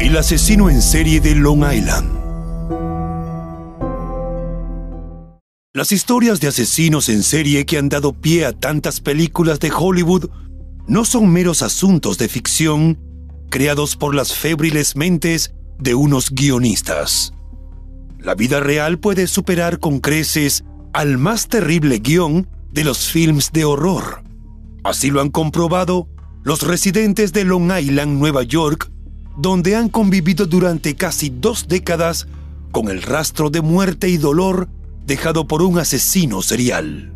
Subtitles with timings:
[0.00, 2.10] El asesino en serie de Long Island.
[5.74, 10.30] Las historias de asesinos en serie que han dado pie a tantas películas de Hollywood
[10.88, 12.98] no son meros asuntos de ficción
[13.50, 17.34] creados por las febriles mentes de unos guionistas.
[18.18, 23.66] La vida real puede superar con creces al más terrible guion de los films de
[23.66, 24.24] horror.
[24.82, 26.08] Así lo han comprobado
[26.42, 28.90] los residentes de Long Island, Nueva York,
[29.40, 32.28] donde han convivido durante casi dos décadas
[32.72, 34.68] con el rastro de muerte y dolor
[35.06, 37.14] dejado por un asesino serial.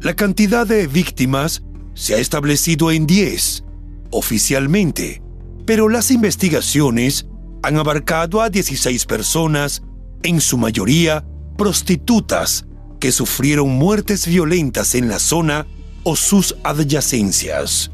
[0.00, 1.62] La cantidad de víctimas
[1.94, 3.64] se ha establecido en 10,
[4.10, 5.22] oficialmente,
[5.64, 7.26] pero las investigaciones
[7.62, 9.82] han abarcado a 16 personas,
[10.24, 11.24] en su mayoría
[11.56, 12.66] prostitutas,
[12.98, 15.66] que sufrieron muertes violentas en la zona
[16.02, 17.90] o sus adyacencias.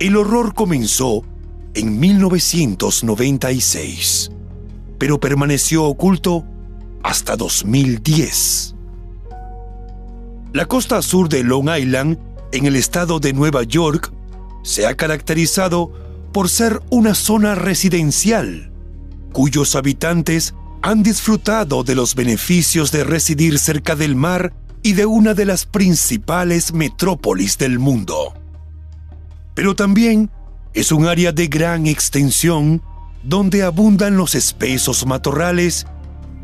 [0.00, 1.24] El horror comenzó
[1.74, 4.30] en 1996,
[4.96, 6.44] pero permaneció oculto
[7.02, 8.76] hasta 2010.
[10.52, 12.16] La costa sur de Long Island,
[12.52, 14.12] en el estado de Nueva York,
[14.62, 15.92] se ha caracterizado
[16.32, 18.70] por ser una zona residencial,
[19.32, 24.54] cuyos habitantes han disfrutado de los beneficios de residir cerca del mar
[24.84, 28.37] y de una de las principales metrópolis del mundo.
[29.58, 30.30] Pero también
[30.72, 32.80] es un área de gran extensión
[33.24, 35.84] donde abundan los espesos matorrales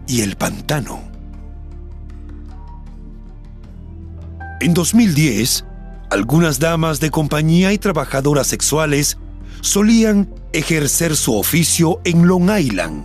[0.09, 1.01] y el pantano.
[4.61, 5.65] En 2010,
[6.11, 9.17] algunas damas de compañía y trabajadoras sexuales
[9.61, 13.05] solían ejercer su oficio en Long Island,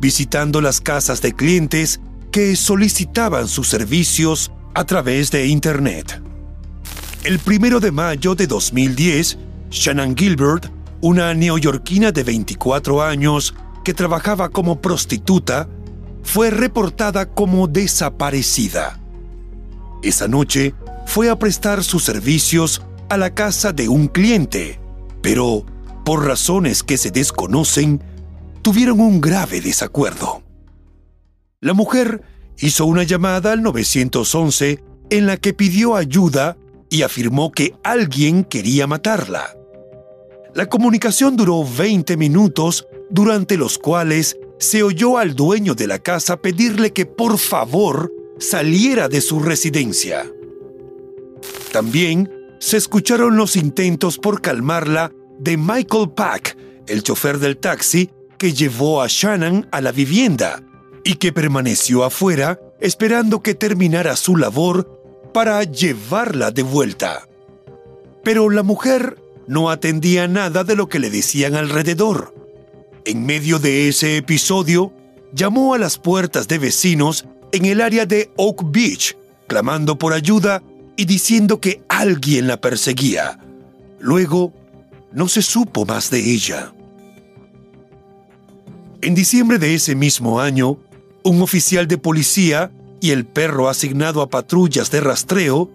[0.00, 2.00] visitando las casas de clientes
[2.32, 6.22] que solicitaban sus servicios a través de Internet.
[7.24, 9.36] El primero de mayo de 2010,
[9.70, 10.66] Shannon Gilbert,
[11.00, 13.54] una neoyorquina de 24 años
[13.84, 15.68] que trabajaba como prostituta,
[16.22, 19.00] fue reportada como desaparecida.
[20.02, 20.74] Esa noche
[21.06, 24.80] fue a prestar sus servicios a la casa de un cliente,
[25.22, 25.64] pero
[26.04, 28.02] por razones que se desconocen,
[28.62, 30.42] tuvieron un grave desacuerdo.
[31.60, 32.22] La mujer
[32.58, 36.56] hizo una llamada al 911 en la que pidió ayuda
[36.88, 39.59] y afirmó que alguien quería matarla.
[40.54, 46.36] La comunicación duró 20 minutos, durante los cuales se oyó al dueño de la casa
[46.36, 50.26] pedirle que por favor saliera de su residencia.
[51.72, 56.56] También se escucharon los intentos por calmarla de Michael Pack,
[56.86, 60.62] el chofer del taxi que llevó a Shannon a la vivienda
[61.04, 65.00] y que permaneció afuera esperando que terminara su labor
[65.32, 67.28] para llevarla de vuelta.
[68.24, 69.16] Pero la mujer
[69.50, 72.32] no atendía nada de lo que le decían alrededor.
[73.04, 74.92] En medio de ese episodio,
[75.32, 79.16] llamó a las puertas de vecinos en el área de Oak Beach,
[79.48, 80.62] clamando por ayuda
[80.96, 83.40] y diciendo que alguien la perseguía.
[83.98, 84.52] Luego,
[85.10, 86.72] no se supo más de ella.
[89.02, 90.78] En diciembre de ese mismo año,
[91.24, 92.70] un oficial de policía
[93.00, 95.72] y el perro asignado a patrullas de rastreo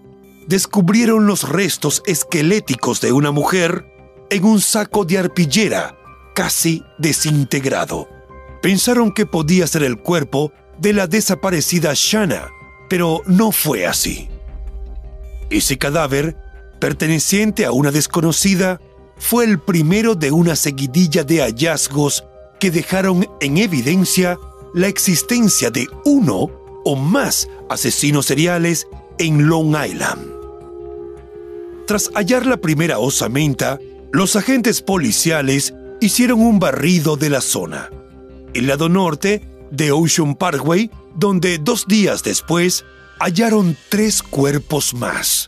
[0.47, 3.85] descubrieron los restos esqueléticos de una mujer
[4.29, 5.97] en un saco de arpillera
[6.35, 8.07] casi desintegrado.
[8.61, 12.49] Pensaron que podía ser el cuerpo de la desaparecida Shanna,
[12.89, 14.29] pero no fue así.
[15.49, 16.35] Ese cadáver,
[16.79, 18.81] perteneciente a una desconocida,
[19.17, 22.25] fue el primero de una seguidilla de hallazgos
[22.59, 24.37] que dejaron en evidencia
[24.73, 26.51] la existencia de uno
[26.83, 28.87] o más asesinos seriales
[29.17, 30.34] en Long Island.
[31.87, 33.79] Tras hallar la primera osamenta,
[34.11, 37.89] los agentes policiales hicieron un barrido de la zona.
[38.53, 42.85] El lado norte de Ocean Parkway, donde dos días después
[43.19, 45.47] hallaron tres cuerpos más.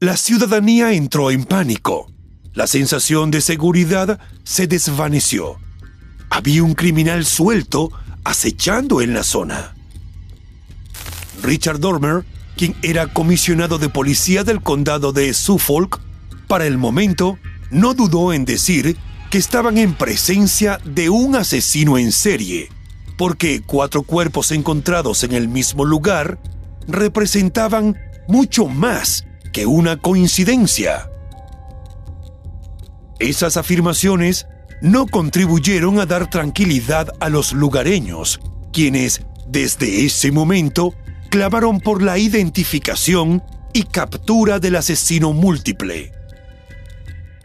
[0.00, 2.10] La ciudadanía entró en pánico.
[2.54, 5.58] La sensación de seguridad se desvaneció.
[6.30, 7.90] Había un criminal suelto
[8.24, 9.74] acechando en la zona.
[11.42, 12.24] Richard Dormer,
[12.58, 16.00] quien era comisionado de policía del condado de Suffolk,
[16.48, 17.38] para el momento
[17.70, 18.96] no dudó en decir
[19.30, 22.68] que estaban en presencia de un asesino en serie,
[23.16, 26.40] porque cuatro cuerpos encontrados en el mismo lugar
[26.88, 27.96] representaban
[28.26, 31.08] mucho más que una coincidencia.
[33.20, 34.46] Esas afirmaciones
[34.82, 38.40] no contribuyeron a dar tranquilidad a los lugareños,
[38.72, 40.94] quienes, desde ese momento,
[41.28, 43.42] clamaron por la identificación
[43.72, 46.12] y captura del asesino múltiple.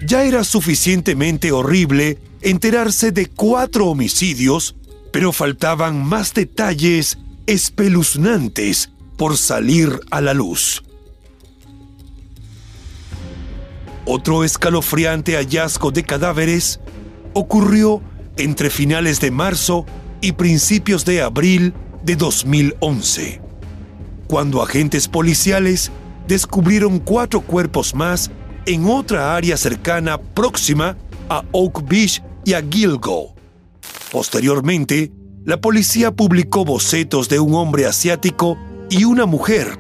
[0.06, 4.76] Ya era suficientemente horrible enterarse de cuatro homicidios,
[5.12, 10.84] pero faltaban más detalles espeluznantes por salir a la luz.
[14.06, 16.82] Otro escalofriante hallazgo de cadáveres
[17.34, 18.02] ocurrió
[18.36, 19.86] entre finales de marzo
[20.20, 23.43] y principios de abril de 2011,
[24.34, 25.92] cuando agentes policiales
[26.28, 28.32] descubrieron cuatro cuerpos más
[28.66, 30.98] en otra área cercana próxima
[31.30, 33.36] a Oak Beach y a Gilgo.
[34.12, 35.12] Posteriormente,
[35.46, 38.58] la policía publicó bocetos de un hombre asiático
[38.90, 39.78] y una mujer,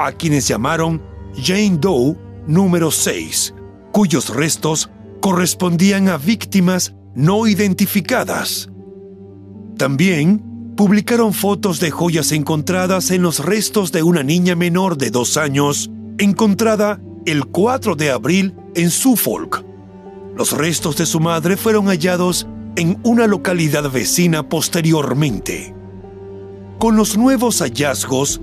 [0.00, 1.00] a quienes llamaron
[1.40, 2.16] Jane Doe
[2.48, 3.54] número 6,
[3.92, 8.68] cuyos restos correspondían a víctimas no identificadas.
[9.78, 15.36] También publicaron fotos de joyas encontradas en los restos de una niña menor de dos
[15.36, 19.64] años encontrada el 4 de abril en Suffolk.
[20.36, 25.74] Los restos de su madre fueron hallados en una localidad vecina posteriormente.
[26.78, 28.40] Con los nuevos hallazgos,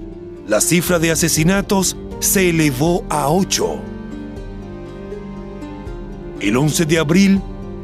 [0.47, 3.81] la cifra de asesinatos se elevó a 8.
[6.39, 7.41] El 11 de abril,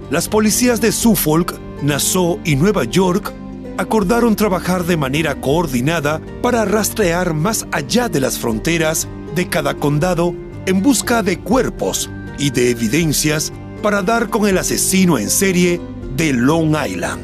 [0.09, 3.33] las policías de Suffolk, Nassau y Nueva York
[3.77, 10.33] acordaron trabajar de manera coordinada para rastrear más allá de las fronteras de cada condado
[10.65, 12.09] en busca de cuerpos
[12.39, 15.79] y de evidencias para dar con el asesino en serie
[16.15, 17.21] de Long Island.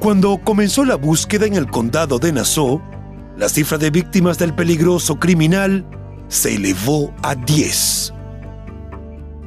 [0.00, 2.82] Cuando comenzó la búsqueda en el condado de Nassau,
[3.36, 5.86] la cifra de víctimas del peligroso criminal
[6.28, 8.12] se elevó a 10.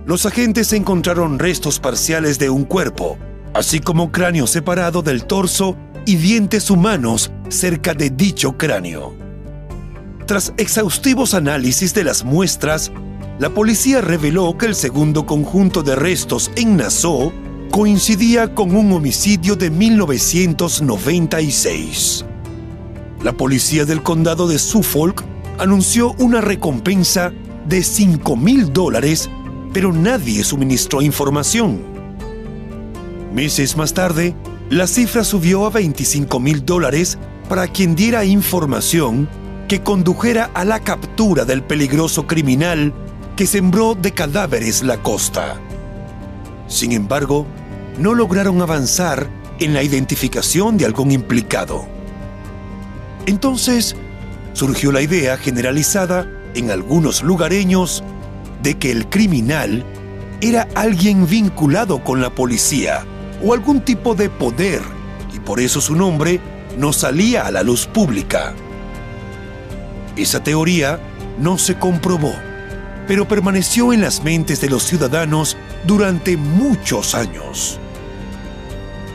[0.05, 3.17] Los agentes encontraron restos parciales de un cuerpo,
[3.55, 9.13] así como cráneo separado del torso y dientes humanos cerca de dicho cráneo.
[10.27, 12.91] Tras exhaustivos análisis de las muestras,
[13.39, 17.31] la policía reveló que el segundo conjunto de restos en Nassau
[17.71, 22.25] coincidía con un homicidio de 1996.
[23.23, 25.23] La policía del condado de Suffolk
[25.59, 27.31] anunció una recompensa
[27.69, 29.29] de 5 mil dólares,
[29.73, 31.94] pero nadie suministró información.
[33.35, 34.33] Meses más tarde,
[34.69, 37.17] la cifra subió a 25 mil dólares
[37.49, 39.27] para quien diera información
[39.67, 42.93] que condujera a la captura del peligroso criminal
[43.35, 45.59] que sembró de cadáveres la costa.
[46.69, 47.45] Sin embargo,
[47.99, 51.85] no lograron avanzar en la identificación de algún implicado.
[53.25, 53.97] Entonces,
[54.53, 58.01] surgió la idea generalizada en algunos lugareños
[58.63, 59.83] de que el criminal
[60.39, 63.05] era alguien vinculado con la policía
[63.45, 64.81] o algún tipo de poder,
[65.33, 66.39] y por eso su nombre
[66.77, 68.53] no salía a la luz pública.
[70.15, 70.99] Esa teoría
[71.37, 72.33] no se comprobó,
[73.07, 77.79] pero permaneció en las mentes de los ciudadanos durante muchos años.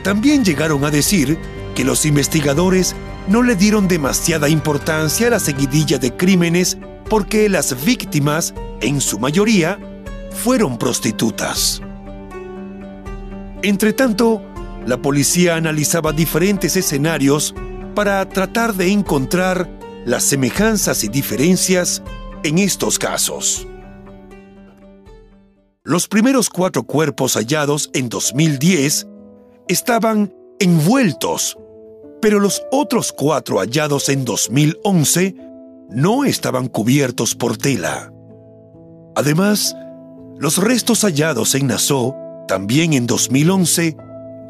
[0.03, 1.37] También llegaron a decir
[1.75, 2.95] que los investigadores
[3.27, 6.77] no le dieron demasiada importancia a la seguidilla de crímenes
[7.09, 9.77] porque las víctimas, en su mayoría,
[10.31, 11.81] fueron prostitutas.
[13.63, 14.41] Entretanto,
[14.87, 17.53] la policía analizaba diferentes escenarios
[17.93, 19.69] para tratar de encontrar
[20.05, 22.01] las semejanzas y diferencias
[22.43, 23.67] en estos casos.
[25.83, 29.07] Los primeros cuatro cuerpos hallados en 2010
[29.67, 31.57] estaban envueltos,
[32.21, 35.35] pero los otros cuatro hallados en 2011
[35.89, 38.11] no estaban cubiertos por tela.
[39.15, 39.75] Además,
[40.39, 42.15] los restos hallados en Nassau,
[42.51, 43.95] también en 2011,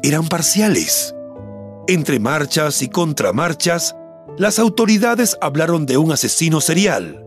[0.02, 1.14] eran parciales.
[1.86, 3.94] Entre marchas y contramarchas,
[4.36, 7.24] las autoridades hablaron de un asesino serial.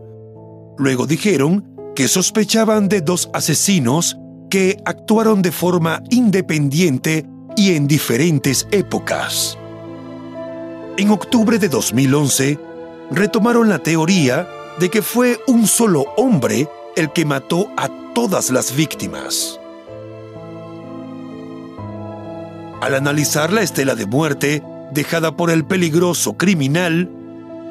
[0.76, 1.64] Luego dijeron
[1.94, 4.18] que sospechaban de dos asesinos
[4.50, 7.24] que actuaron de forma independiente
[7.56, 9.56] y en diferentes épocas.
[10.98, 12.58] En octubre de 2011,
[13.12, 14.46] retomaron la teoría
[14.78, 19.58] de que fue un solo hombre el que mató a todas las víctimas.
[22.80, 27.10] Al analizar la estela de muerte dejada por el peligroso criminal,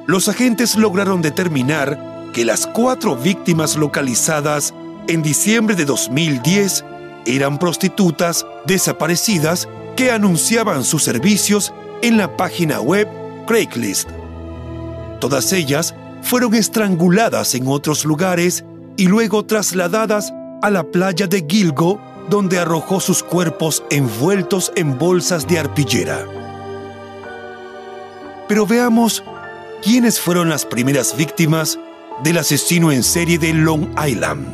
[0.08, 4.74] los agentes lograron determinar que las cuatro víctimas localizadas
[5.08, 6.84] en diciembre de 2010
[7.26, 13.08] eran prostitutas desaparecidas que anunciaban sus servicios en la página web
[13.48, 14.10] Craigslist.
[15.20, 18.66] Todas ellas fueron estranguladas en otros lugares
[18.98, 25.48] y luego trasladadas a la playa de Gilgo, donde arrojó sus cuerpos envueltos en bolsas
[25.48, 26.26] de arpillera.
[28.48, 29.24] Pero veamos
[29.82, 31.80] quiénes fueron las primeras víctimas
[32.24, 34.48] del asesino en serie de Long Island.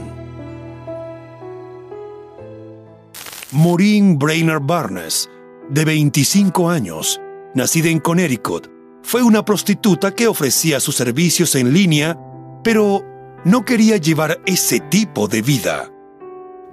[3.51, 5.29] Maureen Brainerd Barnes,
[5.69, 7.19] de 25 años,
[7.53, 8.69] nacida en Connecticut,
[9.03, 12.17] fue una prostituta que ofrecía sus servicios en línea,
[12.63, 13.03] pero
[13.43, 15.91] no quería llevar ese tipo de vida.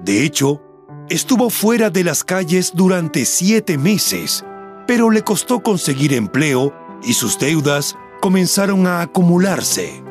[0.04, 0.62] De hecho,
[1.10, 4.44] estuvo fuera de las calles durante siete meses,
[4.86, 10.02] pero le costó conseguir empleo y sus deudas comenzaron a acumularse.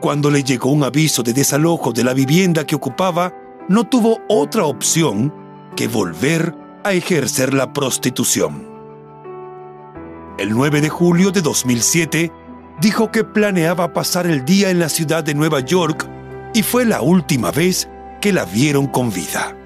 [0.00, 3.34] Cuando le llegó un aviso de desalojo de la vivienda que ocupaba,
[3.68, 5.34] no tuvo otra opción
[5.74, 6.54] que volver
[6.84, 8.68] a ejercer la prostitución.
[10.38, 12.32] El 9 de julio de 2007,
[12.80, 16.08] dijo que planeaba pasar el día en la ciudad de Nueva York
[16.54, 17.88] y fue la última vez
[18.20, 19.56] que la vieron con vida.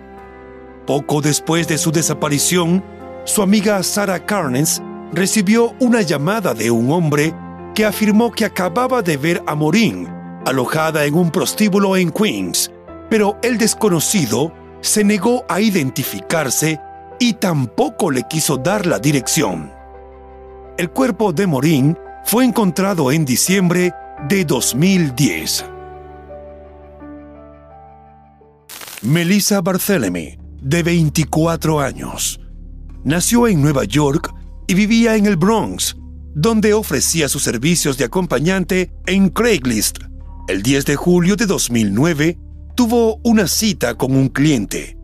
[0.92, 2.84] Poco después de su desaparición,
[3.24, 7.34] su amiga Sarah Carnes recibió una llamada de un hombre
[7.74, 10.06] que afirmó que acababa de ver a Morín
[10.44, 12.70] alojada en un prostíbulo en Queens,
[13.08, 16.78] pero el desconocido se negó a identificarse
[17.18, 19.72] y tampoco le quiso dar la dirección.
[20.76, 21.96] El cuerpo de Morín
[22.26, 23.94] fue encontrado en diciembre
[24.28, 25.64] de 2010.
[29.00, 32.40] Melissa Barthélemy, de 24 años,
[33.04, 34.32] nació en Nueva York
[34.66, 35.96] y vivía en el Bronx,
[36.34, 39.98] donde ofrecía sus servicios de acompañante en Craigslist
[40.48, 42.36] el 10 de julio de 2009
[42.74, 44.98] tuvo una cita con un cliente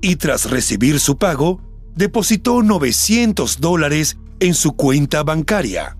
[0.00, 1.60] y tras recibir su pago,
[1.94, 5.98] depositó 900 dólares en su cuenta bancaria.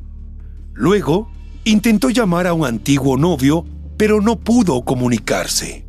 [0.72, 1.30] Luego,
[1.64, 3.66] intentó llamar a un antiguo novio,
[3.98, 5.86] pero no pudo comunicarse.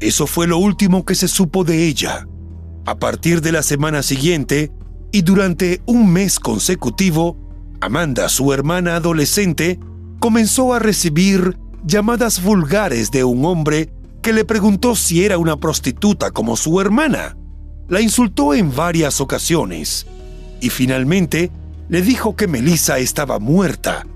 [0.00, 2.26] Eso fue lo último que se supo de ella.
[2.86, 4.70] A partir de la semana siguiente
[5.10, 7.36] y durante un mes consecutivo,
[7.80, 9.78] Amanda, su hermana adolescente,
[10.20, 16.30] comenzó a recibir llamadas vulgares de un hombre que le preguntó si era una prostituta
[16.30, 17.36] como su hermana.
[17.88, 20.06] La insultó en varias ocasiones
[20.60, 21.50] y finalmente
[21.88, 24.06] le dijo que Melissa estaba muerta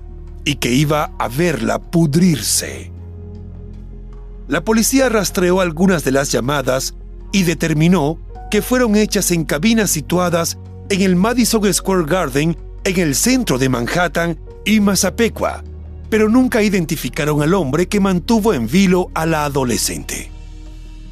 [0.45, 2.91] y que iba a verla pudrirse.
[4.47, 6.95] La policía rastreó algunas de las llamadas
[7.31, 8.19] y determinó
[8.49, 10.57] que fueron hechas en cabinas situadas
[10.89, 15.63] en el Madison Square Garden en el centro de Manhattan y Massapequa,
[16.09, 20.31] pero nunca identificaron al hombre que mantuvo en vilo a la adolescente.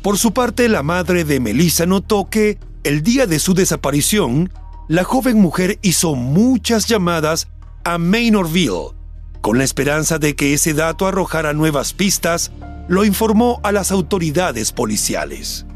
[0.01, 4.51] Por su parte, la madre de Melissa notó que, el día de su desaparición,
[4.87, 7.49] la joven mujer hizo muchas llamadas
[7.83, 8.95] a Manorville,
[9.41, 12.51] con la esperanza de que ese dato arrojara nuevas pistas,
[12.87, 15.66] lo informó a las autoridades policiales.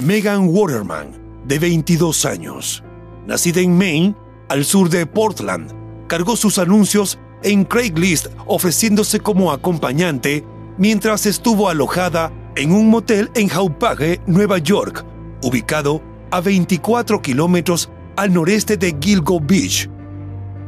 [0.00, 1.10] Megan Waterman,
[1.46, 2.82] de 22 años,
[3.26, 4.14] nacida en Maine,
[4.48, 5.72] al sur de Portland,
[6.08, 10.44] cargó sus anuncios en Craigslist ofreciéndose como acompañante
[10.78, 15.04] mientras estuvo alojada en un motel en Haupage, Nueva York,
[15.42, 19.88] ubicado a 24 kilómetros al noreste de Gilgo Beach.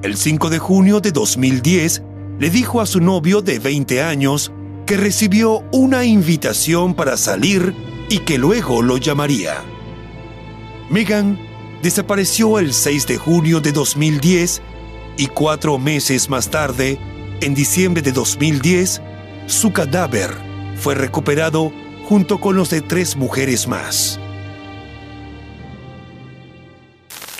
[0.03, 2.03] El 5 de junio de 2010,
[2.39, 4.53] le dijo a su novio de 20 años
[4.87, 7.75] que recibió una invitación para salir
[8.13, 9.65] y que luego lo llamaría.
[10.91, 11.39] Megan
[11.83, 14.61] desapareció el 6 de junio de 2010
[15.17, 16.99] y cuatro meses más tarde,
[17.41, 19.01] en diciembre de 2010,
[19.47, 20.31] su cadáver
[20.77, 21.73] fue recuperado
[22.05, 24.21] junto con los de tres mujeres más.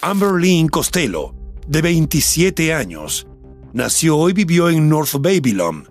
[0.01, 1.35] Amber Lynn Costello,
[1.67, 3.27] de 27 años,
[3.75, 5.87] nació y vivió en North Babylon,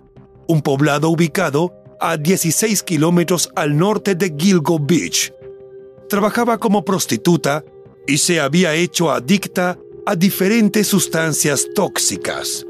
[0.48, 1.72] un poblado ubicado
[2.02, 5.32] a 16 kilómetros al norte de Gilgo Beach.
[6.08, 7.64] Trabajaba como prostituta
[8.06, 12.66] y se había hecho adicta a diferentes sustancias tóxicas.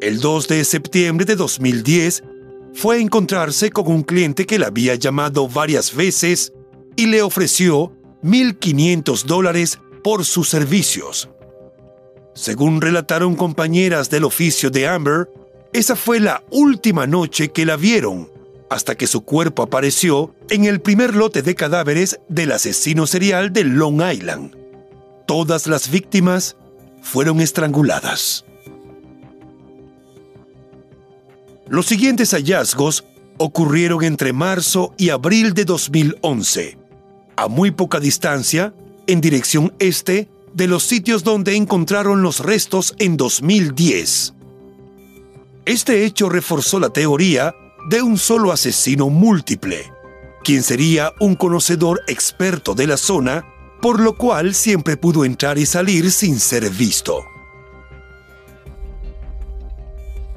[0.00, 2.24] El 2 de septiembre de 2010
[2.74, 6.52] fue a encontrarse con un cliente que la había llamado varias veces
[6.96, 7.92] y le ofreció
[8.22, 11.28] 1.500 dólares por sus servicios.
[12.34, 15.28] Según relataron compañeras del oficio de Amber,
[15.72, 18.31] esa fue la última noche que la vieron,
[18.72, 23.64] hasta que su cuerpo apareció en el primer lote de cadáveres del asesino serial de
[23.64, 24.56] Long Island.
[25.26, 26.56] Todas las víctimas
[27.02, 28.46] fueron estranguladas.
[31.68, 33.04] Los siguientes hallazgos
[33.36, 36.78] ocurrieron entre marzo y abril de 2011,
[37.36, 38.72] a muy poca distancia,
[39.06, 44.32] en dirección este de los sitios donde encontraron los restos en 2010.
[45.66, 47.54] Este hecho reforzó la teoría
[47.88, 49.92] de un solo asesino múltiple,
[50.44, 53.44] quien sería un conocedor experto de la zona,
[53.80, 57.24] por lo cual siempre pudo entrar y salir sin ser visto.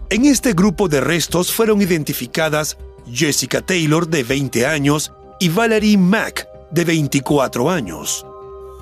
[0.10, 2.78] En este grupo de restos fueron identificadas
[3.12, 8.26] Jessica Taylor, de 20 años, y Valerie Mack, de 24 años.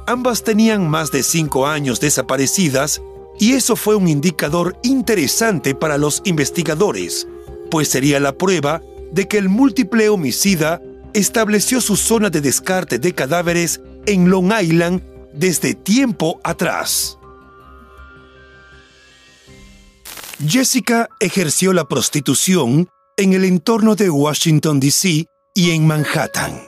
[0.07, 3.01] Ambas tenían más de 5 años desaparecidas
[3.39, 7.27] y eso fue un indicador interesante para los investigadores,
[7.69, 10.81] pues sería la prueba de que el múltiple homicida
[11.13, 15.01] estableció su zona de descarte de cadáveres en Long Island
[15.33, 17.17] desde tiempo atrás.
[20.45, 25.27] Jessica ejerció la prostitución en el entorno de Washington, D.C.
[25.53, 26.59] y en Manhattan.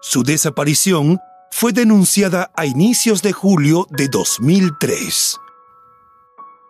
[0.00, 1.18] Su desaparición
[1.50, 5.36] fue denunciada a inicios de julio de 2003.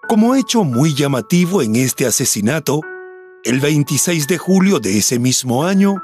[0.09, 2.81] Como hecho muy llamativo en este asesinato,
[3.45, 6.03] el 26 de julio de ese mismo año,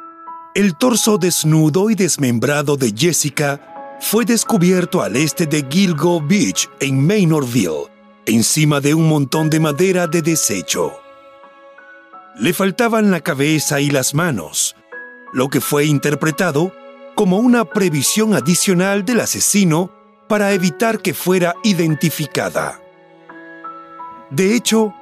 [0.55, 7.07] el torso desnudo y desmembrado de Jessica fue descubierto al este de Gilgo Beach, en
[7.07, 7.89] Maynardville,
[8.25, 10.99] encima de un montón de madera de desecho.
[12.39, 14.75] Le faltaban la cabeza y las manos,
[15.35, 16.73] lo que fue interpretado
[17.15, 19.91] como una previsión adicional del asesino
[20.27, 22.81] para evitar que fuera identificada.
[24.31, 24.95] De hecho,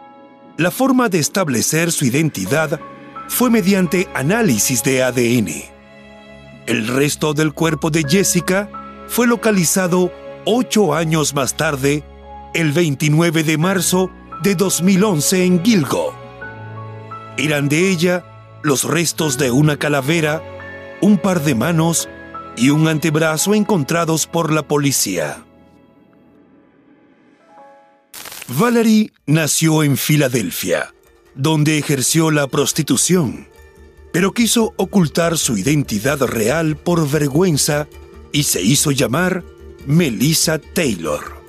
[0.57, 2.81] la forma de establecer su identidad
[3.29, 5.49] fue mediante análisis de ADN.
[6.67, 8.71] El resto del cuerpo de Jessica
[9.09, 10.13] fue localizado
[10.45, 12.05] ocho años más tarde,
[12.55, 14.11] el 29 de marzo
[14.43, 16.15] de 2011 en Gilgo.
[17.37, 18.25] Eran de ella
[18.63, 20.43] los restos de una calavera
[21.01, 22.09] un par de manos
[22.57, 25.44] y un antebrazo encontrados por la policía.
[28.49, 30.93] Valerie nació en Filadelfia,
[31.35, 33.49] donde ejerció la prostitución,
[34.13, 37.89] pero quiso ocultar su identidad real por vergüenza
[38.33, 39.43] y se hizo llamar
[39.87, 41.43] Melissa Taylor.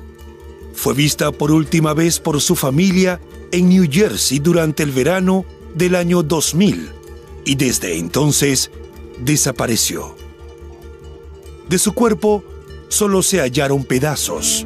[0.73, 3.19] Fue vista por última vez por su familia
[3.51, 6.91] en New Jersey durante el verano del año 2000
[7.43, 8.71] y desde entonces
[9.19, 10.15] desapareció.
[11.67, 12.41] De su cuerpo
[12.87, 14.65] solo se hallaron pedazos.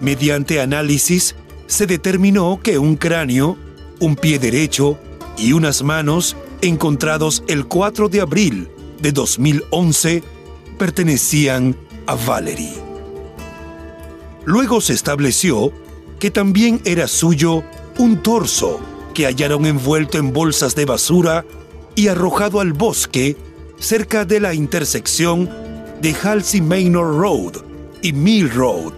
[0.00, 1.34] Mediante análisis
[1.66, 3.56] se determinó que un cráneo,
[4.00, 4.98] un pie derecho
[5.36, 8.68] y unas manos encontrados el 4 de abril
[9.00, 10.22] de 2011
[10.78, 12.74] pertenecían a Valerie.
[14.44, 15.72] Luego se estableció
[16.18, 17.62] que también era suyo
[17.98, 18.80] un torso
[19.14, 21.44] que hallaron envuelto en bolsas de basura
[21.94, 23.36] y arrojado al bosque
[23.78, 25.50] cerca de la intersección
[26.00, 27.62] de Halsey Manor Road
[28.02, 28.92] y Mill Road.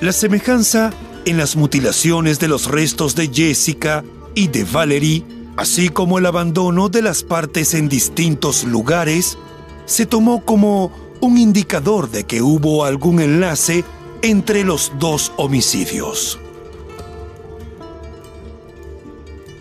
[0.00, 0.94] La semejanza
[1.26, 4.02] en las mutilaciones de los restos de Jessica
[4.34, 5.24] y de Valerie,
[5.58, 9.36] así como el abandono de las partes en distintos lugares,
[9.84, 13.84] se tomó como un indicador de que hubo algún enlace
[14.22, 16.38] entre los dos homicidios.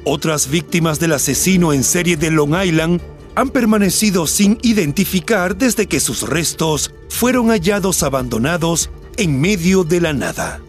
[0.05, 3.01] Otras víctimas del asesino en serie de Long Island
[3.35, 10.13] han permanecido sin identificar desde que sus restos fueron hallados abandonados en medio de la
[10.13, 10.61] nada.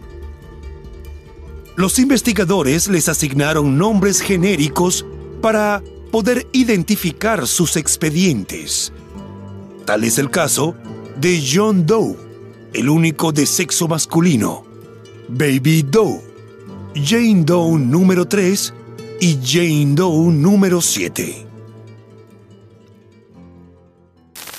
[1.77, 5.05] Los investigadores les asignaron nombres genéricos
[5.41, 8.91] para poder identificar sus expedientes.
[9.85, 10.75] Tal es el caso
[11.17, 12.17] de John Doe,
[12.73, 14.65] el único de sexo masculino,
[15.29, 16.21] Baby Doe,
[16.93, 18.73] Jane Doe número 3
[19.21, 21.47] y Jane Doe número 7.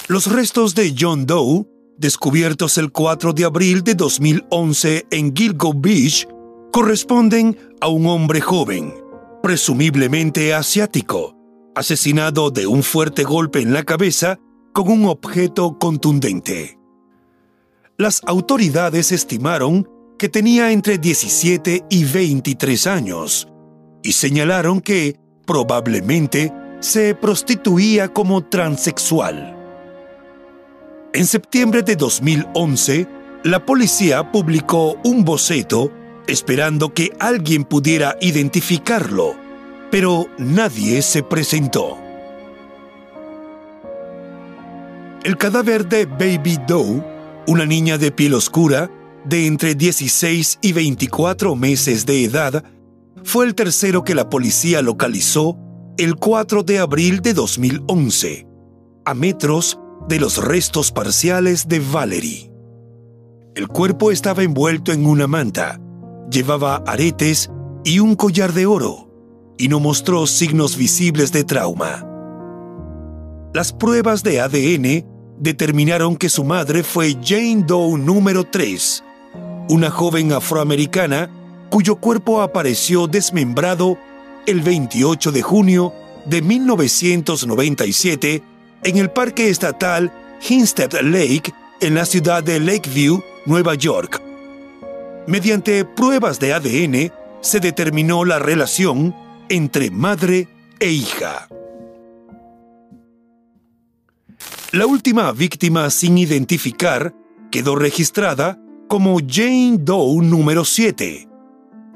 [0.08, 1.66] Los restos de John Doe,
[1.98, 6.26] descubiertos el 4 de abril de 2011 en Gilgo Beach,
[6.72, 8.94] corresponden a un hombre joven,
[9.42, 11.36] presumiblemente asiático,
[11.74, 14.38] asesinado de un fuerte golpe en la cabeza
[14.72, 16.78] con un objeto contundente.
[17.98, 23.48] Las autoridades estimaron que tenía entre 17 y 23 años
[24.02, 29.61] y señalaron que probablemente se prostituía como transexual.
[31.14, 33.06] En septiembre de 2011,
[33.44, 35.92] la policía publicó un boceto
[36.26, 39.34] esperando que alguien pudiera identificarlo,
[39.90, 41.98] pero nadie se presentó.
[45.22, 47.04] El cadáver de Baby Doe,
[47.46, 48.90] una niña de piel oscura,
[49.26, 52.64] de entre 16 y 24 meses de edad,
[53.22, 55.58] fue el tercero que la policía localizó
[55.98, 58.46] el 4 de abril de 2011,
[59.04, 62.50] a metros de los restos parciales de Valerie.
[63.54, 65.80] El cuerpo estaba envuelto en una manta,
[66.30, 67.50] llevaba aretes
[67.84, 69.10] y un collar de oro,
[69.58, 72.06] y no mostró signos visibles de trauma.
[73.52, 75.06] Las pruebas de ADN
[75.38, 79.04] determinaron que su madre fue Jane Doe número 3,
[79.68, 81.30] una joven afroamericana
[81.70, 83.98] cuyo cuerpo apareció desmembrado
[84.46, 85.92] el 28 de junio
[86.26, 88.42] de 1997
[88.84, 90.12] en el Parque Estatal
[90.46, 94.20] Hinstead Lake en la ciudad de Lakeview, Nueva York.
[95.26, 99.14] Mediante pruebas de ADN se determinó la relación
[99.48, 100.48] entre madre
[100.80, 101.48] e hija.
[104.72, 107.14] La última víctima sin identificar
[107.50, 111.28] quedó registrada como Jane Doe número 7.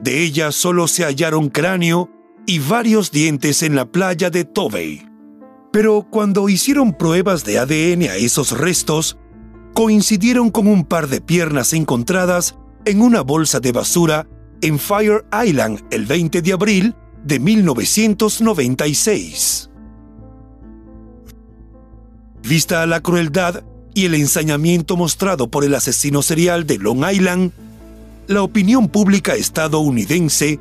[0.00, 2.10] De ella solo se hallaron cráneo
[2.46, 5.05] y varios dientes en la playa de Tovey.
[5.76, 9.18] Pero cuando hicieron pruebas de ADN a esos restos,
[9.74, 12.54] coincidieron con un par de piernas encontradas
[12.86, 14.26] en una bolsa de basura
[14.62, 19.68] en Fire Island el 20 de abril de 1996.
[22.42, 23.62] Vista la crueldad
[23.92, 27.52] y el ensañamiento mostrado por el asesino serial de Long Island,
[28.28, 30.58] la opinión pública estadounidense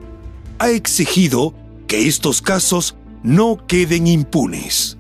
[0.59, 1.53] ha exigido
[1.87, 4.97] que estos casos no queden impunes.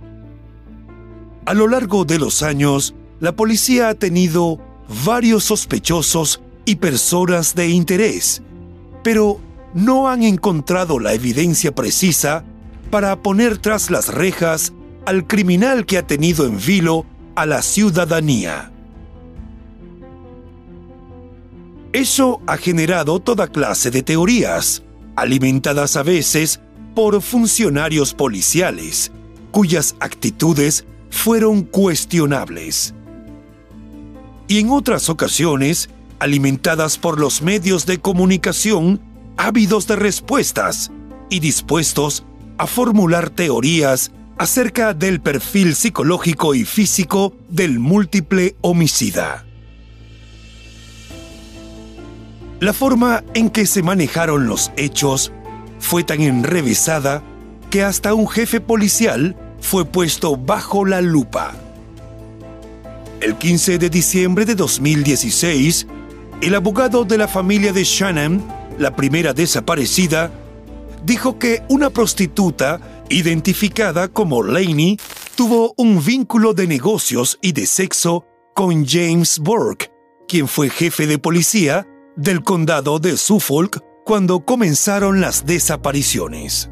[1.45, 4.59] A lo largo de los años, la policía ha tenido
[5.05, 8.41] varios sospechosos y personas de interés,
[9.03, 9.39] pero
[9.75, 12.43] no han encontrado la evidencia precisa
[12.89, 14.73] para poner tras las rejas
[15.05, 17.05] al criminal que ha tenido en vilo
[17.35, 18.71] a la ciudadanía.
[21.93, 24.81] Eso ha generado toda clase de teorías,
[25.15, 26.59] alimentadas a veces
[26.95, 29.11] por funcionarios policiales,
[29.51, 32.93] cuyas actitudes fueron cuestionables.
[34.47, 35.89] Y en otras ocasiones,
[36.19, 39.01] alimentadas por los medios de comunicación
[39.37, 40.91] ávidos de respuestas
[41.29, 42.25] y dispuestos
[42.57, 49.45] a formular teorías acerca del perfil psicológico y físico del múltiple homicida.
[52.59, 55.31] La forma en que se manejaron los hechos
[55.79, 57.21] fue tan enrevesada
[57.69, 59.35] que hasta un jefe policial
[59.65, 61.53] fue puesto bajo la lupa.
[63.19, 65.87] El 15 de diciembre de 2016,
[66.41, 68.45] el abogado de la familia de Shannon,
[68.77, 70.31] la primera desaparecida,
[71.03, 74.99] dijo que una prostituta identificada como Laney,
[75.35, 79.91] tuvo un vínculo de negocios y de sexo con James Burke,
[80.27, 86.69] quien fue jefe de policía del condado de Suffolk cuando comenzaron las desapariciones.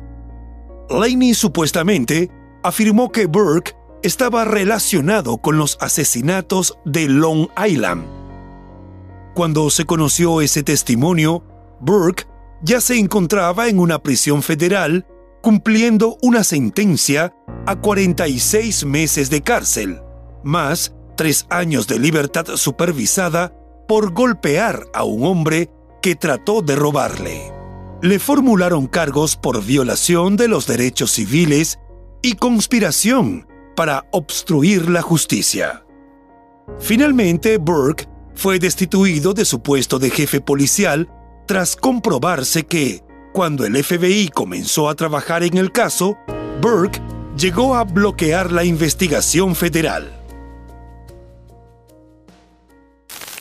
[0.90, 2.30] Laney supuestamente
[2.64, 8.06] afirmó que Burke estaba relacionado con los asesinatos de Long Island.
[9.34, 11.44] Cuando se conoció ese testimonio,
[11.80, 12.26] Burke
[12.62, 15.06] ya se encontraba en una prisión federal
[15.42, 17.34] cumpliendo una sentencia
[17.66, 20.02] a 46 meses de cárcel,
[20.44, 23.54] más tres años de libertad supervisada
[23.88, 25.70] por golpear a un hombre
[26.02, 27.52] que trató de robarle.
[28.02, 31.80] le formularon cargos por violación de los derechos civiles
[32.24, 35.86] y conspiración para obstruir la justicia.
[36.80, 41.10] Finalmente, Burke fue destituido de su puesto de jefe policial
[41.46, 46.18] tras comprobarse que, cuando el FBI comenzó a trabajar en el caso,
[46.62, 47.02] Burke
[47.38, 50.12] llegó a bloquear la investigación federal.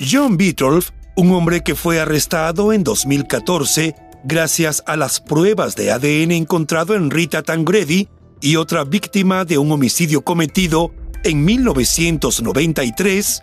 [0.01, 0.83] John Beethoven,
[1.17, 7.11] un hombre que fue arrestado en 2014 gracias a las pruebas de ADN encontrado en
[7.11, 8.09] Rita Tangredi
[8.43, 10.93] y otra víctima de un homicidio cometido
[11.25, 13.41] en 1993,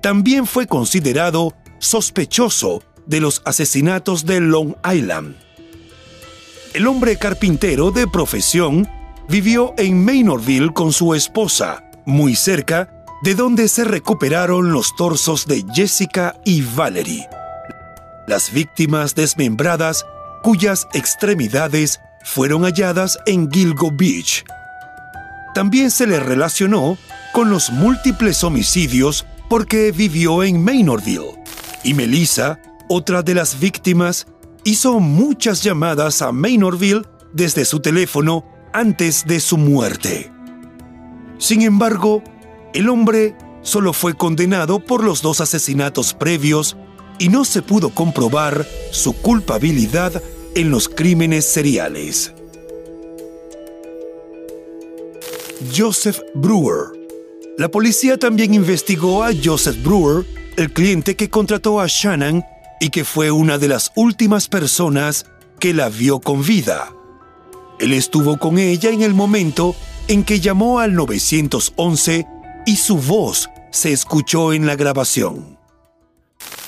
[0.00, 5.36] también fue considerado sospechoso de los asesinatos de Long Island.
[6.72, 8.88] El hombre carpintero de profesión
[9.28, 15.64] vivió en Maynardville con su esposa, muy cerca de donde se recuperaron los torsos de
[15.74, 17.28] Jessica y Valerie,
[18.28, 20.06] las víctimas desmembradas
[20.42, 24.44] cuyas extremidades fueron halladas en Gilgo Beach.
[25.54, 26.98] También se le relacionó
[27.32, 31.42] con los múltiples homicidios porque vivió en Maynardville.
[31.84, 34.26] Y Melissa, otra de las víctimas,
[34.64, 40.30] hizo muchas llamadas a Maynardville desde su teléfono antes de su muerte.
[41.38, 42.22] Sin embargo,
[42.74, 46.76] el hombre solo fue condenado por los dos asesinatos previos
[47.18, 50.22] y no se pudo comprobar su culpabilidad
[50.54, 52.32] en los crímenes seriales.
[55.76, 56.92] Joseph Brewer.
[57.56, 60.24] La policía también investigó a Joseph Brewer,
[60.56, 62.44] el cliente que contrató a Shannon
[62.80, 65.26] y que fue una de las últimas personas
[65.58, 66.92] que la vio con vida.
[67.80, 69.74] Él estuvo con ella en el momento
[70.08, 72.26] en que llamó al 911
[72.66, 75.58] y su voz se escuchó en la grabación.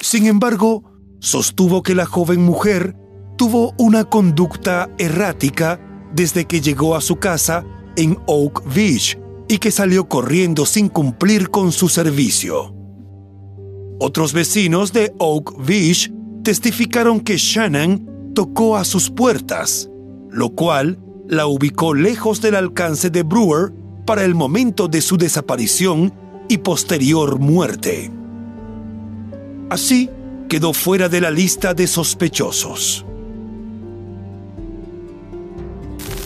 [0.00, 0.84] Sin embargo,
[1.20, 2.96] sostuvo que la joven mujer
[3.40, 5.80] tuvo una conducta errática
[6.14, 7.64] desde que llegó a su casa
[7.96, 12.74] en Oak Beach y que salió corriendo sin cumplir con su servicio.
[13.98, 19.88] Otros vecinos de Oak Beach testificaron que Shannon tocó a sus puertas,
[20.28, 23.72] lo cual la ubicó lejos del alcance de Brewer
[24.04, 26.12] para el momento de su desaparición
[26.50, 28.12] y posterior muerte.
[29.70, 30.10] Así
[30.50, 33.06] quedó fuera de la lista de sospechosos.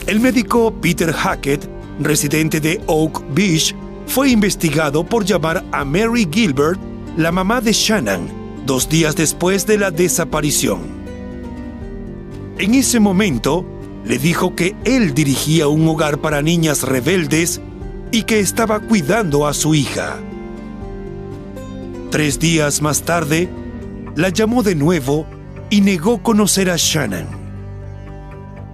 [0.07, 1.67] El médico Peter Hackett,
[1.99, 3.75] residente de Oak Beach,
[4.07, 6.79] fue investigado por llamar a Mary Gilbert,
[7.17, 8.29] la mamá de Shannon,
[8.67, 10.83] dos días después de la desaparición.
[12.59, 13.65] En ese momento,
[14.05, 17.63] le dijo que él dirigía un hogar para niñas rebeldes
[18.13, 20.19] y que estaba cuidando a su hija.
[22.11, 23.49] Tres días más tarde,
[24.17, 25.27] la llamó de nuevo
[25.71, 27.44] y negó conocer a Shannon.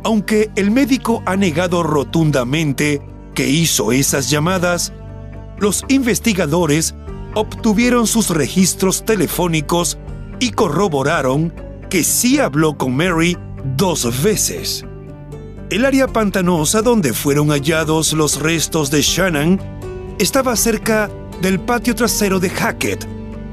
[0.03, 3.03] Aunque el médico ha negado rotundamente
[3.35, 4.93] que hizo esas llamadas,
[5.59, 6.95] los investigadores
[7.35, 9.99] obtuvieron sus registros telefónicos
[10.41, 11.53] y corroboraron
[11.91, 13.37] que sí habló con Mary
[13.77, 14.85] dos veces.
[15.71, 19.61] El área pantanosa donde fueron hallados los restos de Shannon
[20.19, 21.11] estaba cerca
[21.43, 23.07] del patio trasero de Hackett,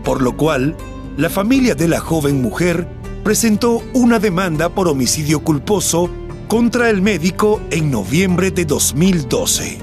[0.03, 0.75] por lo cual
[1.17, 2.88] la familia de la joven mujer
[3.23, 6.10] presentó una demanda por homicidio culposo
[6.47, 9.79] contra el médico en noviembre de 2012.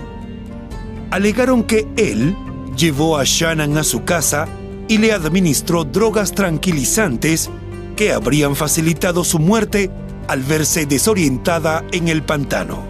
[1.11, 2.35] Alegaron que él
[2.77, 4.49] llevó a Shannon a su casa
[4.89, 7.51] y le administró drogas tranquilizantes
[7.97, 9.91] que habrían facilitado su muerte
[10.27, 12.83] al verse desorientada en el pantano.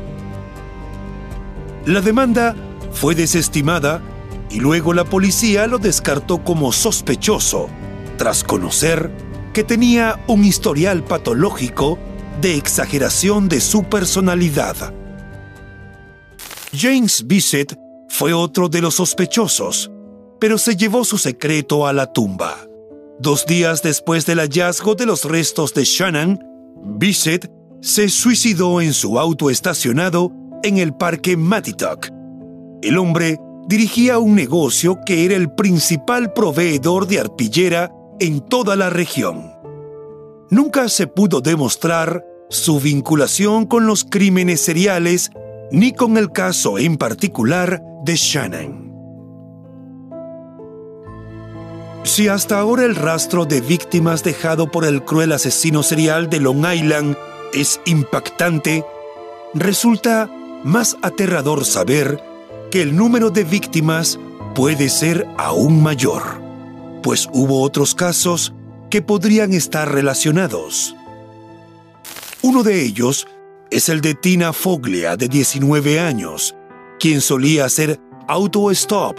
[1.85, 2.55] La demanda
[2.93, 4.01] fue desestimada
[4.51, 7.69] y luego la policía lo descartó como sospechoso,
[8.19, 9.11] tras conocer
[9.53, 11.99] que tenía un historial patológico
[12.41, 14.77] de exageración de su personalidad.
[16.77, 19.91] James Bissett fue otro de los sospechosos,
[20.41, 22.57] pero se llevó su secreto a la tumba.
[23.21, 26.39] Dos días después del hallazgo de los restos de Shannon,
[26.85, 32.09] Bissett se suicidó en su auto estacionado en el parque Matitock.
[32.83, 38.91] El hombre dirigía un negocio que era el principal proveedor de arpillera en toda la
[38.91, 39.54] región.
[40.55, 45.33] Nunca se pudo demostrar su vinculación con los crímenes seriales
[45.73, 48.95] ni con el caso en particular de Shannon.
[52.05, 56.65] Si hasta ahora el rastro de víctimas dejado por el cruel asesino serial de Long
[56.73, 57.17] Island
[57.53, 58.85] es impactante,
[59.55, 60.31] resulta
[60.63, 62.23] más aterrador saber
[62.71, 64.21] que el número de víctimas
[64.55, 66.23] puede ser aún mayor,
[67.03, 68.55] pues hubo otros casos
[68.91, 70.97] que podrían estar relacionados.
[72.43, 73.27] Uno de ellos
[73.71, 76.55] es el de Tina Foglia, de 19 años,
[77.01, 79.19] quien solía hacer auto-stop.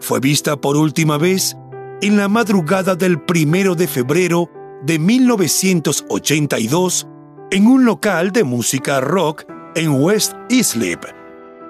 [0.00, 1.56] Fue vista por última vez
[2.00, 4.48] en la madrugada del primero de febrero
[4.82, 7.06] de 1982
[7.50, 11.04] en un local de música rock en West Islip.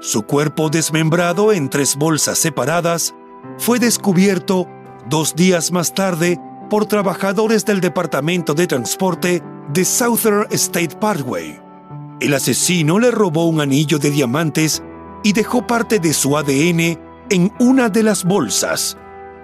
[0.00, 3.14] Su cuerpo desmembrado en tres bolsas separadas
[3.58, 4.66] fue descubierto
[5.08, 6.40] dos días más tarde
[6.72, 9.42] por trabajadores del Departamento de Transporte
[9.74, 11.60] de Southern State Parkway.
[12.18, 14.82] El asesino le robó un anillo de diamantes
[15.22, 18.96] y dejó parte de su ADN en una de las bolsas,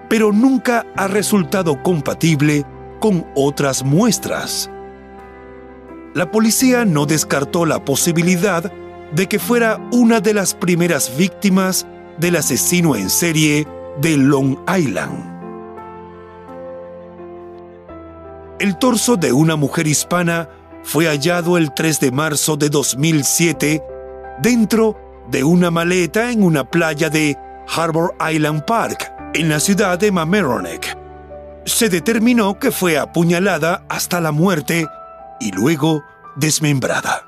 [0.09, 2.65] pero nunca ha resultado compatible
[2.99, 4.71] con otras muestras.
[6.15, 8.73] La policía no descartó la posibilidad
[9.13, 11.85] de que fuera una de las primeras víctimas
[12.17, 13.67] del asesino en serie
[14.01, 15.38] de Long Island.
[18.59, 20.49] El torso de una mujer hispana
[20.83, 23.81] fue hallado el 3 de marzo de 2007
[24.41, 24.97] dentro
[25.29, 27.37] de una maleta en una playa de
[27.73, 30.97] Harbor Island Park, en la ciudad de Mamaroneck.
[31.65, 34.85] Se determinó que fue apuñalada hasta la muerte
[35.39, 36.03] y luego
[36.35, 37.25] desmembrada.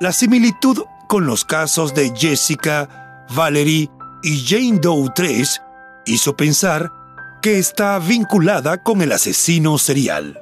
[0.00, 3.90] La similitud con los casos de Jessica, Valerie
[4.22, 5.60] y Jane Doe 3
[6.06, 6.90] hizo pensar
[7.40, 10.40] que está vinculada con el asesino serial.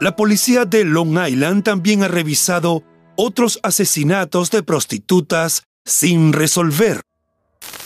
[0.00, 2.84] La policía de Long Island también ha revisado
[3.16, 7.00] otros asesinatos de prostitutas sin resolver,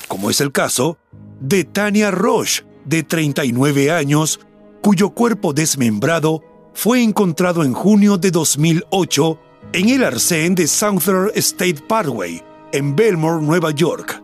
[0.09, 0.99] como es el caso
[1.41, 4.41] de Tania Roche, de 39 años,
[4.83, 6.43] cuyo cuerpo desmembrado
[6.75, 9.41] fue encontrado en junio de 2008
[9.73, 14.22] en el arcén de Southern State Parkway, en Belmore, Nueva York.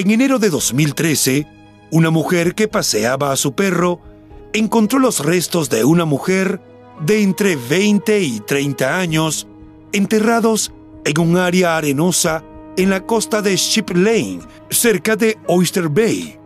[0.00, 1.46] En enero de 2013,
[1.90, 4.00] una mujer que paseaba a su perro
[4.54, 6.62] encontró los restos de una mujer
[7.04, 9.46] de entre 20 y 30 años
[9.92, 10.72] enterrados
[11.04, 12.42] en un área arenosa
[12.78, 14.38] en la costa de Ship Lane,
[14.70, 16.38] cerca de Oyster Bay.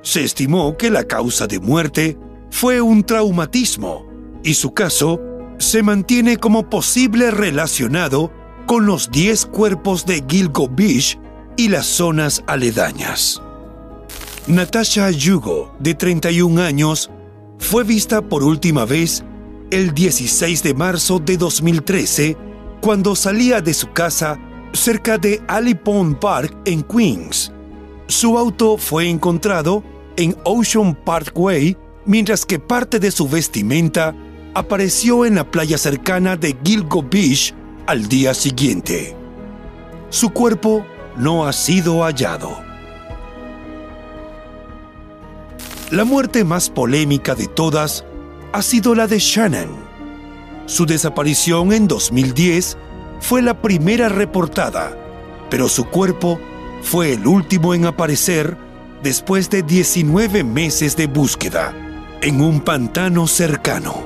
[0.00, 2.16] Se estimó que la causa de muerte
[2.48, 4.06] fue un traumatismo
[4.42, 5.20] y su caso
[5.58, 8.32] se mantiene como posible relacionado
[8.64, 11.18] con los 10 cuerpos de Gilgo Beach
[11.56, 13.40] y las zonas aledañas.
[14.46, 17.10] Natasha Yugo, de 31 años,
[17.58, 19.24] fue vista por última vez
[19.70, 22.36] el 16 de marzo de 2013
[22.80, 24.38] cuando salía de su casa
[24.72, 27.52] cerca de Ali Pond Park en Queens.
[28.06, 29.82] Su auto fue encontrado
[30.16, 34.14] en Ocean Parkway mientras que parte de su vestimenta
[34.54, 37.54] apareció en la playa cercana de Gilgo Beach
[37.86, 39.16] al día siguiente.
[40.10, 40.84] Su cuerpo
[41.16, 42.58] no ha sido hallado.
[45.90, 48.04] La muerte más polémica de todas
[48.52, 49.68] ha sido la de Shannon.
[50.66, 52.76] Su desaparición en 2010
[53.20, 54.96] fue la primera reportada,
[55.50, 56.40] pero su cuerpo
[56.82, 58.56] fue el último en aparecer
[59.02, 61.74] después de 19 meses de búsqueda
[62.22, 64.02] en un pantano cercano.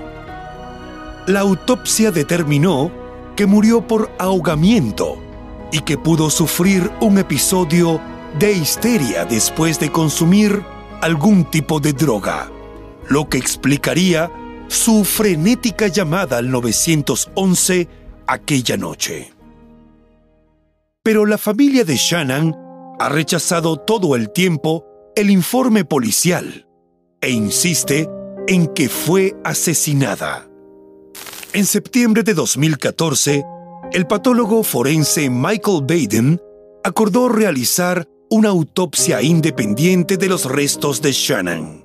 [1.26, 2.90] La autopsia determinó
[3.36, 5.22] que murió por ahogamiento
[5.72, 8.00] y que pudo sufrir un episodio
[8.38, 10.62] de histeria después de consumir
[11.00, 12.50] algún tipo de droga,
[13.08, 14.30] lo que explicaría
[14.68, 17.88] su frenética llamada al 911
[18.26, 19.32] aquella noche.
[21.02, 22.54] Pero la familia de Shannon
[23.00, 24.84] ha rechazado todo el tiempo
[25.16, 26.66] el informe policial
[27.20, 28.08] e insiste
[28.46, 30.46] en que fue asesinada.
[31.52, 33.44] En septiembre de 2014,
[33.92, 36.40] el patólogo forense Michael Baden
[36.84, 41.84] acordó realizar una autopsia independiente de los restos de Shannon.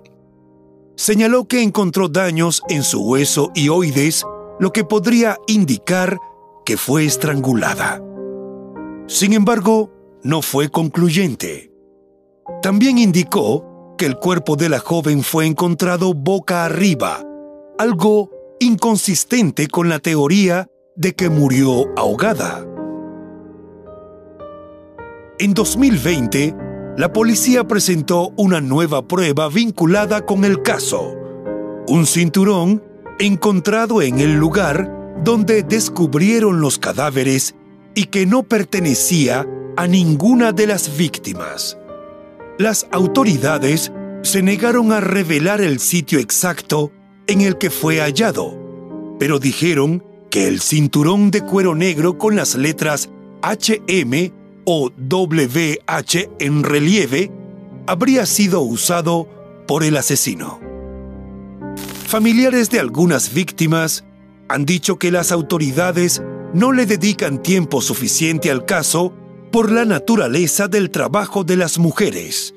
[0.95, 4.25] Señaló que encontró daños en su hueso y oides,
[4.59, 6.19] lo que podría indicar
[6.65, 8.01] que fue estrangulada.
[9.07, 9.91] Sin embargo,
[10.23, 11.71] no fue concluyente.
[12.61, 17.23] También indicó que el cuerpo de la joven fue encontrado boca arriba,
[17.77, 22.65] algo inconsistente con la teoría de que murió ahogada.
[25.39, 26.55] En 2020,
[26.97, 31.15] la policía presentó una nueva prueba vinculada con el caso,
[31.87, 32.83] un cinturón
[33.19, 37.55] encontrado en el lugar donde descubrieron los cadáveres
[37.95, 41.77] y que no pertenecía a ninguna de las víctimas.
[42.59, 43.91] Las autoridades
[44.21, 46.91] se negaron a revelar el sitio exacto
[47.25, 48.55] en el que fue hallado,
[49.17, 50.03] pero dijeron
[50.33, 53.11] que el cinturón de cuero negro con las letras
[53.43, 54.31] HM
[54.65, 57.31] o WH en relieve
[57.85, 59.29] habría sido usado
[59.67, 60.59] por el asesino.
[62.07, 64.05] Familiares de algunas víctimas
[64.49, 66.23] han dicho que las autoridades
[66.55, 69.13] no le dedican tiempo suficiente al caso
[69.51, 72.55] por la naturaleza del trabajo de las mujeres.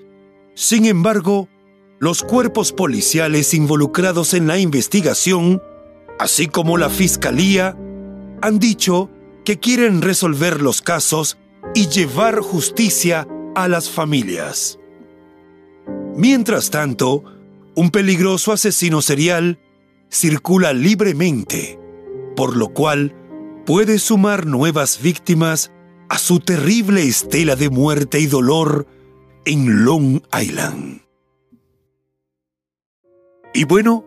[0.55, 1.51] Sin embargo,
[1.99, 5.61] los cuerpos policiales involucrados en la investigación,
[6.19, 7.77] así como la Fiscalía,
[8.43, 9.11] han dicho
[9.45, 11.39] que quieren resolver los casos
[11.75, 14.79] y llevar justicia a las familias.
[16.17, 17.25] Mientras tanto,
[17.75, 19.59] un peligroso asesino serial
[20.11, 21.79] circula libremente,
[22.35, 23.14] por lo cual
[23.67, 25.73] puede sumar nuevas víctimas
[26.09, 28.87] a su terrible estela de muerte y dolor
[29.45, 31.03] en Long Island.
[33.53, 34.07] Y bueno,